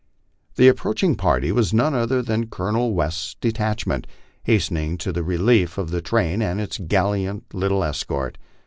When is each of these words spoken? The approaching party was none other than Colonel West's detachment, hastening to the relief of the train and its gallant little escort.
The 0.55 0.67
approaching 0.67 1.13
party 1.13 1.51
was 1.51 1.75
none 1.75 1.93
other 1.93 2.23
than 2.23 2.47
Colonel 2.47 2.95
West's 2.95 3.35
detachment, 3.39 4.07
hastening 4.45 4.97
to 4.97 5.11
the 5.11 5.21
relief 5.21 5.77
of 5.77 5.91
the 5.91 6.01
train 6.01 6.41
and 6.41 6.59
its 6.59 6.79
gallant 6.79 7.53
little 7.53 7.83
escort. 7.83 8.39